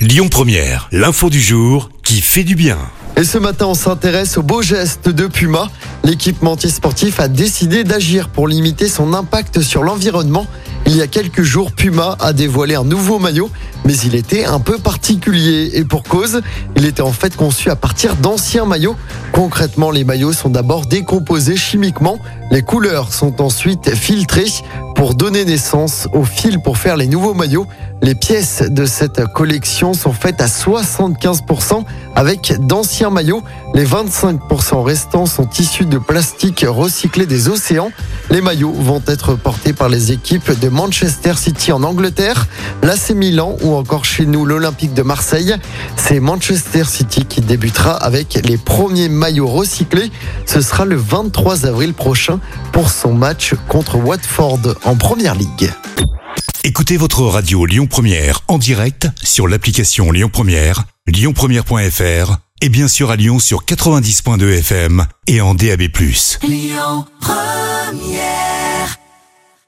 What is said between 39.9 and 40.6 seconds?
équipes